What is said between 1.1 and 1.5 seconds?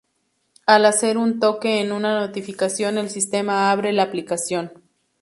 un